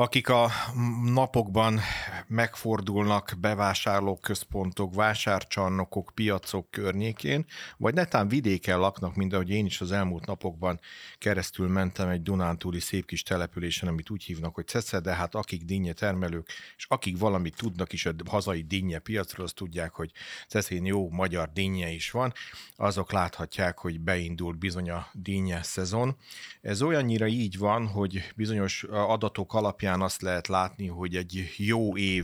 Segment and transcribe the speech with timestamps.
[0.00, 0.48] akik a
[1.14, 1.80] napokban
[2.30, 10.26] megfordulnak bevásárlóközpontok, vásárcsarnokok, piacok környékén, vagy netán vidéken laknak, mint ahogy én is az elmúlt
[10.26, 10.80] napokban
[11.18, 15.64] keresztül mentem egy Dunántúli szép kis településen, amit úgy hívnak, hogy Cece, de hát akik
[15.64, 20.10] dinnye termelők, és akik valamit tudnak is a hazai dinnye piacról, azt tudják, hogy
[20.48, 22.32] Cecén jó magyar dinnye is van,
[22.76, 26.16] azok láthatják, hogy beindult bizony a dinnye szezon.
[26.60, 32.19] Ez olyannyira így van, hogy bizonyos adatok alapján azt lehet látni, hogy egy jó év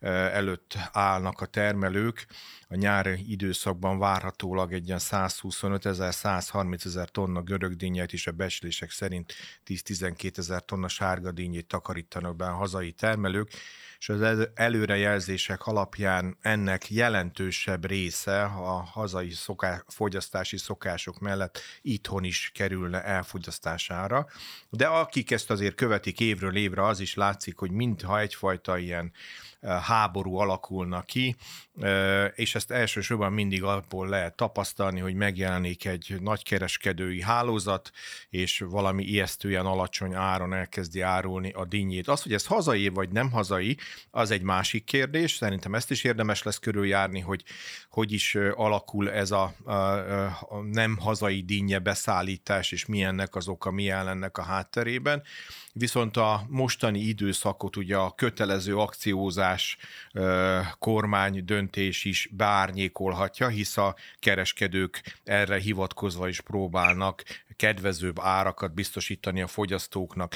[0.00, 2.26] előtt állnak a termelők.
[2.70, 8.90] A nyári időszakban várhatólag egy ilyen 125 ezer, 130 ezer tonna görögdínyet és a becslések
[8.90, 9.32] szerint
[9.66, 13.50] 10-12 ezer tonna sárgadínyét takarítanak be a hazai termelők
[13.98, 22.50] és az előrejelzések alapján ennek jelentősebb része a hazai szoká, fogyasztási szokások mellett itthon is
[22.54, 24.26] kerülne elfogyasztására.
[24.70, 29.12] De akik ezt azért követik évről évre, az is látszik, hogy mintha egyfajta ilyen
[29.60, 31.36] háború alakulna ki,
[32.34, 37.90] és ezt elsősorban mindig abból lehet tapasztalni, hogy megjelenik egy nagykereskedői hálózat,
[38.30, 42.08] és valami ijesztően alacsony áron elkezdi árulni a dinnyét.
[42.08, 43.76] Az, hogy ez hazai vagy nem hazai,
[44.10, 45.32] az egy másik kérdés.
[45.32, 47.44] Szerintem ezt is érdemes lesz körüljárni, hogy
[47.90, 53.48] hogy is alakul ez a, a, a nem hazai dinnye beszállítás, és mi ennek az
[53.48, 55.22] oka, mi ennek a hátterében.
[55.72, 59.47] Viszont a mostani időszakot ugye a kötelező akciózás
[60.78, 67.22] kormány döntés is beárnyékolhatja, hisz a kereskedők erre hivatkozva is próbálnak
[67.56, 70.34] kedvezőbb árakat biztosítani a fogyasztóknak.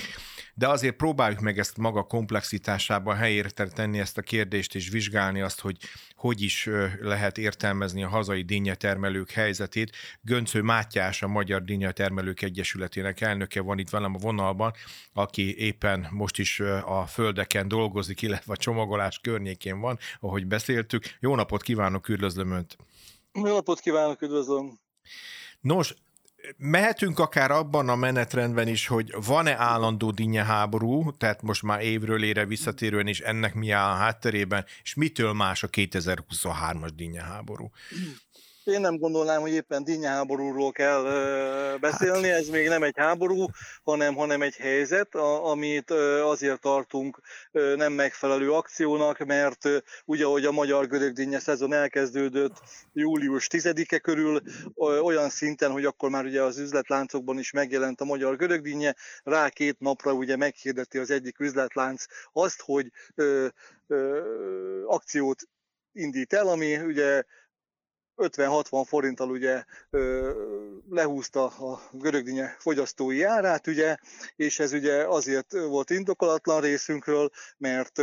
[0.55, 5.61] De azért próbáljuk meg ezt maga komplexitásában helyére tenni ezt a kérdést, és vizsgálni azt,
[5.61, 5.77] hogy
[6.15, 6.69] hogy is
[7.01, 9.97] lehet értelmezni a hazai dinnyetermelők helyzetét.
[10.21, 14.73] Göncő Mátyás, a Magyar Dinnyetermelők Egyesületének elnöke van itt velem a vonalban,
[15.13, 21.05] aki éppen most is a földeken dolgozik, illetve a csomagolás környékén van, ahogy beszéltük.
[21.21, 22.77] Jó napot kívánok, üdvözlöm Önt!
[23.33, 24.79] Jó napot kívánok, üdvözlöm!
[25.61, 25.95] Nos,
[26.57, 32.23] mehetünk akár abban a menetrendben is, hogy van-e állandó dinnye háború, tehát most már évről
[32.23, 37.71] ére visszatérően is ennek mi áll a hátterében, és mitől más a 2023-as dinnye háború?
[38.65, 41.03] Én nem gondolnám, hogy éppen dinnyeháborúról kell
[41.81, 42.39] beszélni, hát.
[42.39, 43.47] ez még nem egy háború,
[43.83, 45.91] hanem, hanem egy helyzet, a, amit
[46.25, 47.21] azért tartunk
[47.53, 49.69] nem megfelelő akciónak, mert
[50.05, 52.61] ugye, ahogy a magyar görögdinnye szezon elkezdődött
[52.93, 54.41] július 10-e körül,
[55.03, 59.81] olyan szinten, hogy akkor már ugye az üzletláncokban is megjelent a magyar görögdinnye, rá két
[59.81, 63.47] napra ugye meghirdeti az egyik üzletlánc azt, hogy ö,
[63.87, 64.21] ö,
[64.87, 65.43] akciót
[65.93, 67.23] indít el, ami ugye
[68.23, 69.65] 50-60 forinttal ugye
[70.91, 73.97] lehúzta a görögdinye fogyasztói árát, ugye,
[74.37, 78.03] és ez ugye azért volt indokolatlan részünkről, mert,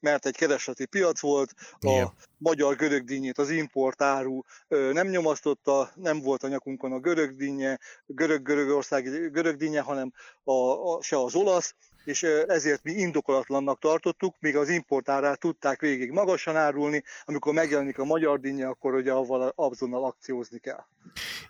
[0.00, 2.12] mert egy keresleti piac volt, a.
[2.42, 9.80] magyar görögdínyét, az import áru nem nyomasztotta, nem volt a nyakunkon a görögdínye, görög-görögországi görögdínye,
[9.80, 10.12] hanem
[10.44, 16.10] a, a, se az olasz, és ezért mi indokolatlannak tartottuk, még az importárát tudták végig
[16.10, 20.84] magasan árulni, amikor megjelenik a magyar dinnye, akkor ugye avval azonnal akciózni kell.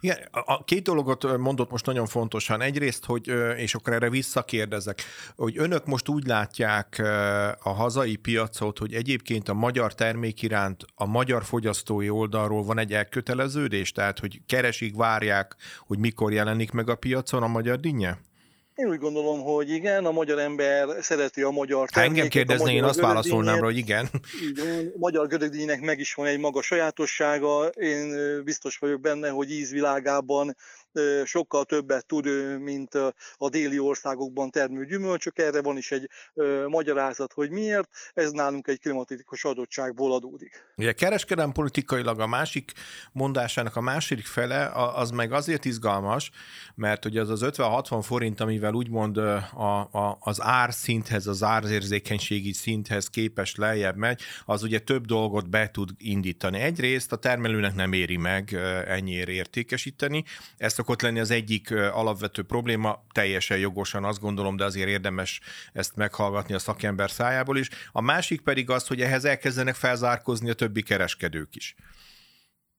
[0.04, 2.60] Igen, a két dologot mondott most nagyon fontosan.
[2.60, 5.02] Egyrészt, hogy, és akkor erre visszakérdezek,
[5.36, 6.98] hogy önök most úgy látják
[7.62, 12.92] a hazai piacot, hogy egyébként a magyar termék iránt a magyar fogyasztói oldalról van egy
[12.92, 18.18] elköteleződés, tehát hogy keresik, várják, hogy mikor jelenik meg a piacon a magyar dinnye?
[18.74, 22.16] Én úgy gondolom, hogy igen, a magyar ember szereti a magyar terméket.
[22.16, 24.08] engem kérdezni, én azt válaszolnám rá, hogy igen.
[24.50, 27.66] Igen, a magyar görögdíjnek meg is van egy maga sajátossága.
[27.66, 30.56] Én biztos vagyok benne, hogy ízvilágában
[31.24, 32.26] sokkal többet tud,
[32.60, 32.94] mint
[33.36, 35.38] a déli országokban termő gyümölcsök.
[35.38, 36.08] Erre van is egy
[36.66, 37.88] magyarázat, hogy miért.
[38.14, 40.64] Ez nálunk egy klimatikus adottságból adódik.
[40.76, 42.72] Ugye kereskedelem politikailag a másik
[43.12, 46.30] mondásának a második fele az meg azért izgalmas,
[46.74, 49.36] mert ugye az az 50-60 forint, amivel úgymond a,
[49.92, 55.90] a, az árszinthez, az árérzékenységi szinthez képes lejjebb megy, az ugye több dolgot be tud
[55.98, 56.60] indítani.
[56.60, 58.52] Egyrészt a termelőnek nem éri meg
[58.86, 60.24] ennyire értékesíteni,
[60.56, 65.40] ezt szokott lenni az egyik alapvető probléma, teljesen jogosan azt gondolom, de azért érdemes
[65.72, 67.68] ezt meghallgatni a szakember szájából is.
[67.92, 71.74] A másik pedig az, hogy ehhez elkezdenek felzárkozni a többi kereskedők is.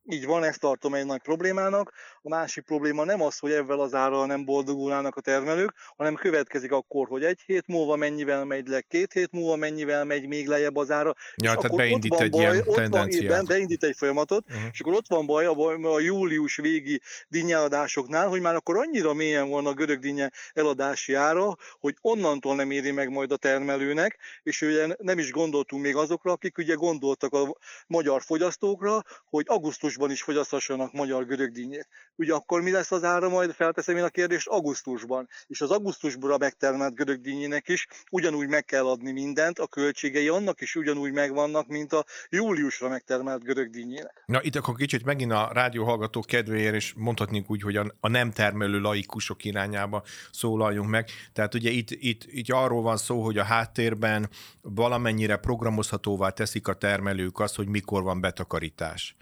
[0.06, 1.94] Így van, ezt tartom egy nagy problémának.
[2.22, 6.72] a másik probléma nem az, hogy ebben az árral nem boldogulnának a termelők, hanem következik
[6.72, 10.76] akkor, hogy egy hét múlva mennyivel megy le, két hét múlva mennyivel megy még lejjebb
[10.76, 11.16] az ára.
[11.36, 13.36] Ja, és tehát beindít egy baj, ilyen tendenciát.
[13.36, 14.64] Van, beindít egy folyamatot, uh-huh.
[14.72, 19.14] és akkor ott van baj a, baj a július végi dinnyadásoknál, hogy már akkor annyira
[19.14, 24.18] mélyen van a görög dinnye eladási ára, hogy onnantól nem éri meg majd a termelőnek,
[24.44, 27.58] és ugye nem is gondoltunk még azokra, akik ugye gondoltak a
[27.88, 29.46] magyar fogyasztókra, hogy
[29.94, 31.88] augusztusban is fogyaszthassanak magyar görög dinnyét.
[32.16, 35.28] Ugye akkor mi lesz az ára, majd felteszem én a kérdést augusztusban.
[35.48, 40.62] És az augusztusban megtermelt görög dinnyének is ugyanúgy meg kell adni mindent, a költségei annak
[40.62, 44.24] is ugyanúgy megvannak, mint a júliusra megtermelt görög dinnyének.
[44.26, 48.80] Na itt akkor kicsit megint a rádióhallgatók kedvéért, és mondhatnénk úgy, hogy a nem termelő
[48.80, 51.10] laikusok irányába szólaljunk meg.
[51.34, 54.30] Tehát ugye itt, itt, itt arról van szó, hogy a háttérben
[54.62, 59.16] valamennyire programozhatóvá teszik a termelők azt, hogy mikor van betakarítás.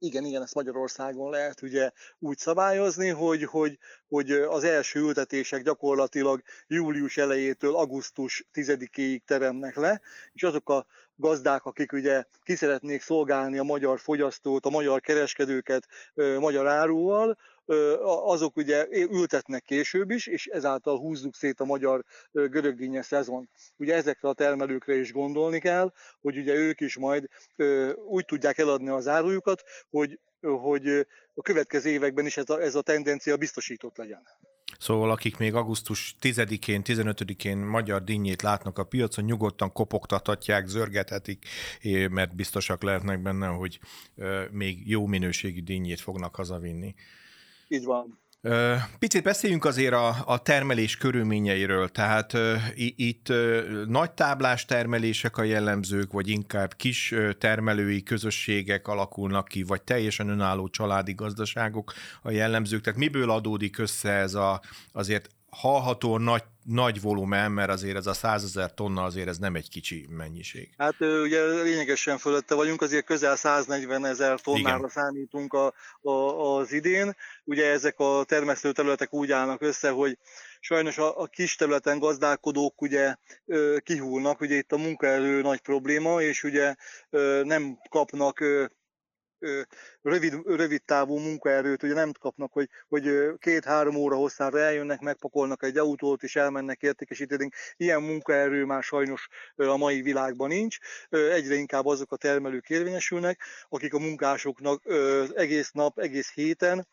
[0.00, 3.78] Igen, igen, ezt Magyarországon lehet ugye úgy szabályozni, hogy, hogy,
[4.08, 10.00] hogy az első ültetések gyakorlatilag július elejétől augusztus 10-ig teremnek le,
[10.32, 10.86] és azok a
[11.16, 17.38] gazdák, akik ugye ki szeretnék szolgálni a magyar fogyasztót, a magyar kereskedőket magyar áruval,
[18.24, 23.48] azok ugye ültetnek később is, és ezáltal húzzuk szét a magyar görögdínye szezon.
[23.76, 27.28] Ugye ezekre a termelőkre is gondolni kell, hogy ugye ők is majd
[28.06, 30.88] úgy tudják eladni az árujukat, hogy, hogy
[31.34, 34.22] a következő években is ez a, ez a tendencia biztosított legyen.
[34.78, 41.44] Szóval akik még augusztus 10-én, 15-én magyar dinnyét látnak a piacon, nyugodtan kopogtathatják, zörgethetik,
[42.10, 43.78] mert biztosak lehetnek benne, hogy
[44.50, 46.94] még jó minőségi dinnyét fognak hazavinni.
[47.68, 48.26] Így van.
[48.98, 52.32] Picit beszéljünk azért a, a termelés körülményeiről, tehát
[52.74, 53.32] itt
[53.86, 60.68] nagy táblás termelések a jellemzők, vagy inkább kis termelői közösségek alakulnak ki, vagy teljesen önálló
[60.68, 61.92] családi gazdaságok
[62.22, 64.60] a jellemzők, tehát miből adódik össze ez a
[64.92, 69.68] azért hallható nagy, nagy volumen, mert azért ez a százezer tonna azért ez nem egy
[69.68, 70.74] kicsi mennyiség.
[70.76, 74.88] Hát ugye lényegesen fölötte vagyunk, azért közel 140 ezer tonnára Igen.
[74.88, 76.12] számítunk a, a,
[76.58, 77.16] az idén.
[77.44, 80.18] Ugye ezek a termesztő területek úgy állnak össze, hogy
[80.60, 83.14] sajnos a, a kis területen gazdálkodók ugye
[83.82, 86.74] kihúlnak, ugye itt a munkaerő nagy probléma, és ugye
[87.42, 88.44] nem kapnak
[90.02, 95.76] rövid, rövid távú munkaerőt ugye nem kapnak, hogy, hogy két-három óra hosszára eljönnek, megpakolnak egy
[95.76, 97.48] autót és elmennek értékesíteni.
[97.76, 100.78] Ilyen munkaerő már sajnos a mai világban nincs.
[101.08, 104.82] Egyre inkább azok a termelők érvényesülnek, akik a munkásoknak
[105.34, 106.86] egész nap, egész héten,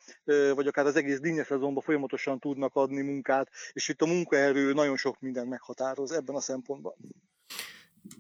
[0.54, 5.20] vagy akár az egész dinnyeszezonban folyamatosan tudnak adni munkát, és itt a munkaerő nagyon sok
[5.20, 6.94] mindent meghatároz ebben a szempontban.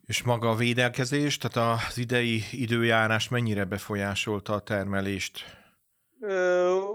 [0.05, 5.63] És maga a védelkezés, tehát az idei időjárás mennyire befolyásolta a termelést?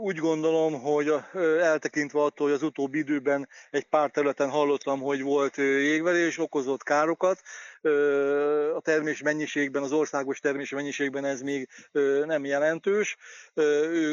[0.00, 1.12] Úgy gondolom, hogy
[1.60, 7.40] eltekintve attól, hogy az utóbbi időben egy pár területen hallottam, hogy volt jégverés, okozott károkat,
[8.74, 11.68] a termés mennyiségben, az országos termés mennyiségben ez még
[12.24, 13.16] nem jelentős.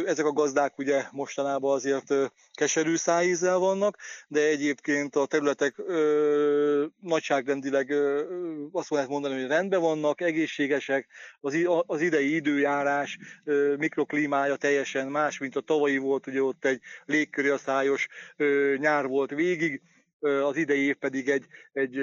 [0.05, 2.13] Ezek a gazdák ugye mostanában azért
[2.53, 3.97] keserű szájízzel vannak,
[4.27, 5.75] de egyébként a területek
[7.01, 7.93] nagyságrendileg
[8.71, 11.07] azt lehet mondani, hogy rendben vannak, egészségesek,
[11.85, 13.17] az idei időjárás
[13.77, 18.07] mikroklímája teljesen más, mint a tavalyi volt, ugye ott egy légkörjaszályos
[18.77, 19.81] nyár volt végig,
[20.19, 21.97] az idei év pedig egy, egy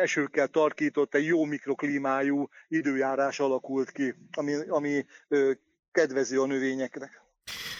[0.00, 5.04] esőkkel tarkított, egy jó mikroklímájú időjárás alakult ki, ami, ami
[5.92, 7.26] kedvező a növényeknek.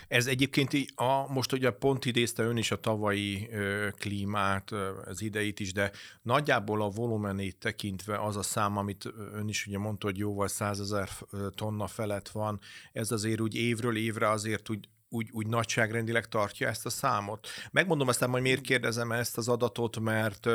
[0.08, 4.70] Ez egyébként így, a, most ugye pont idézte ön is a tavalyi ö, klímát,
[5.04, 5.90] az ideit is, de
[6.22, 11.08] nagyjából a volumenét tekintve az a szám, amit ön is ugye mondta, hogy jóval százezer
[11.54, 12.60] tonna felett van,
[12.92, 17.48] ez azért úgy évről évre azért úgy úgy, úgy nagyságrendileg tartja ezt a számot.
[17.70, 20.48] Megmondom aztán majd miért kérdezem ezt az adatot, mert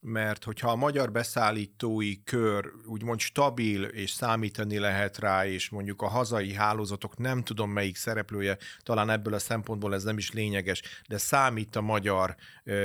[0.00, 6.08] mert hogyha a magyar beszállítói kör úgymond stabil és számítani lehet rá, és mondjuk a
[6.08, 11.18] hazai hálózatok nem tudom melyik szereplője, talán ebből a szempontból ez nem is lényeges, de
[11.18, 12.34] számít a magyar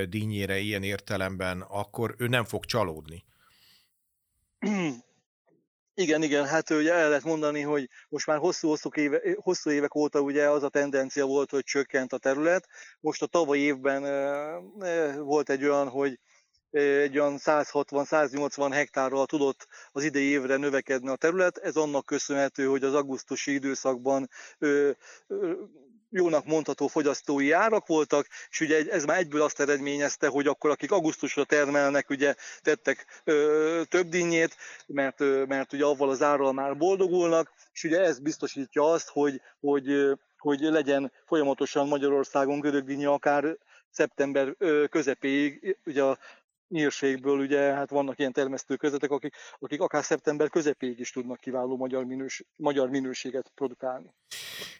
[0.10, 3.24] dínyére ilyen értelemben, akkor ő nem fog csalódni.
[5.95, 9.95] Igen, igen, hát ugye el lehet mondani, hogy most már hosszú, hosszú, éve, hosszú évek
[9.95, 12.67] óta ugye az a tendencia volt, hogy csökkent a terület.
[13.00, 16.19] Most a tavaly évben e, volt egy olyan, hogy
[16.71, 21.57] egy olyan 160-180 hektárral tudott az idei évre növekedni a terület.
[21.57, 24.91] Ez annak köszönhető, hogy az augusztusi időszakban ö,
[25.27, 25.53] ö,
[26.13, 30.91] jónak mondható fogyasztói árak voltak, és ugye ez már egyből azt eredményezte, hogy akkor akik
[30.91, 34.55] augusztusra termelnek, ugye tettek ö, több dinnyét,
[34.88, 39.41] mert, ö, mert ugye avval az árral már boldogulnak, és ugye ez biztosítja azt, hogy,
[39.60, 43.58] hogy hogy legyen folyamatosan Magyarországon görögdínya akár
[43.89, 44.55] szeptember
[44.89, 46.17] közepéig, ugye a
[46.67, 51.77] nyírségből ugye hát vannak ilyen termesztő közöttek, akik, akik akár szeptember közepéig is tudnak kiváló
[51.77, 54.13] magyar, minős, magyar minőséget produkálni.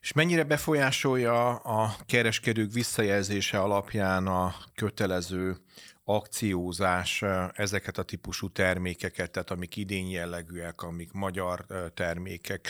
[0.02, 5.56] És mennyire befolyásolja a kereskedők visszajelzése alapján a kötelező
[6.04, 7.24] akciózás
[7.54, 12.70] ezeket a típusú termékeket, tehát amik idén jellegűek, amik magyar termékek,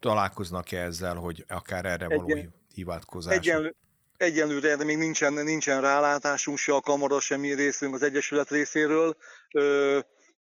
[0.00, 3.36] találkoznak-e ezzel, hogy akár erre való Egyen, hivatkozás?
[3.36, 3.74] Egyen,
[4.18, 9.16] Egyelőre erre még nincsen, nincsen rálátásunk, se a kamara, semmi részünk az Egyesület részéről.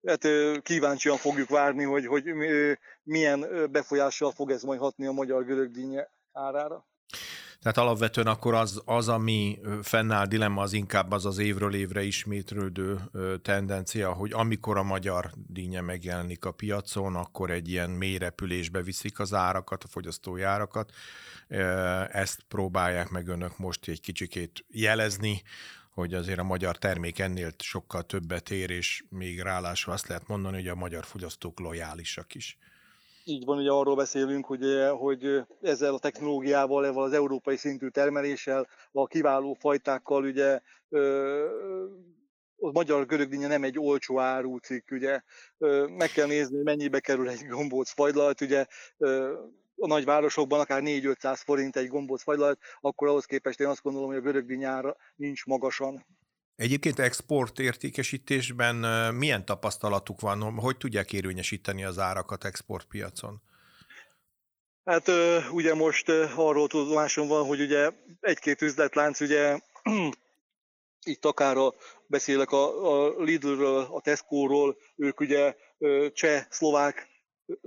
[0.08, 0.28] Hát
[0.62, 2.24] kíváncsian fogjuk várni, hogy, hogy
[3.04, 5.72] milyen befolyással fog ez majd hatni a magyar görög
[6.32, 6.86] árára.
[7.62, 13.00] Tehát alapvetően akkor az, az, ami fennáll dilemma, az inkább az az évről évre ismétlődő
[13.42, 19.20] tendencia, hogy amikor a magyar dinnye megjelenik a piacon, akkor egy ilyen mély repülésbe viszik
[19.20, 20.92] az árakat, a fogyasztói árakat.
[22.12, 25.42] Ezt próbálják meg önök most egy kicsikét jelezni,
[25.92, 30.56] hogy azért a magyar termék ennél sokkal többet ér, és még ráadásul azt lehet mondani,
[30.56, 32.58] hogy a magyar fogyasztók lojálisak is.
[33.30, 34.64] Így van, ugye arról beszélünk, hogy,
[34.98, 40.60] hogy ezzel a technológiával, ezzel az európai szintű termeléssel, a kiváló fajtákkal ugye
[42.58, 45.22] a magyar görögdínye nem egy olcsó árucikk, ugye
[45.88, 48.66] meg kell nézni, mennyibe kerül egy gombóc fagylalt, ugye
[49.76, 54.18] a nagyvárosokban akár 4-500 forint egy gombóc fagylalt, akkor ahhoz képest én azt gondolom, hogy
[54.18, 56.06] a görögdínyára nincs magasan.
[56.58, 58.76] Egyébként export értékesítésben
[59.14, 60.42] milyen tapasztalatuk van?
[60.42, 63.42] Hogy tudják érvényesíteni az árakat exportpiacon?
[64.86, 65.08] Hát
[65.52, 69.60] ugye most arról tudomásom van, hogy ugye egy-két üzletlánc ugye
[71.04, 71.74] itt akár a,
[72.08, 75.56] beszélek a, a Lidlről, a Tesco-ról, ők ugye
[76.14, 77.08] cseh, szlovák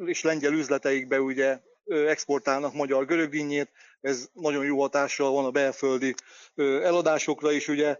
[0.04, 3.70] és lengyel üzleteikbe ugye exportálnak magyar görögdínyét,
[4.00, 6.14] ez nagyon jó hatással van a belföldi
[6.56, 7.99] eladásokra is, ugye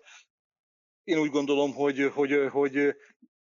[1.11, 2.95] én úgy gondolom, hogy, hogy, hogy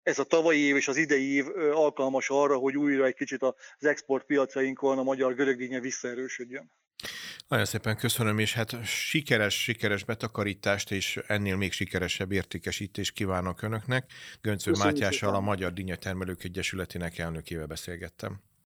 [0.02, 3.86] ez a tavalyi év és az idei év alkalmas arra, hogy újra egy kicsit az
[3.86, 6.70] exportpiacainkon a magyar görögdínye visszaerősödjön.
[7.48, 14.10] Nagyon szépen köszönöm, és hát sikeres, sikeres betakarítást és ennél még sikeresebb értékesítést kívánok Önöknek.
[14.40, 18.40] Göncő Mátyással, a Magyar Dinnyetermelők Egyesületének elnökével beszélgettem.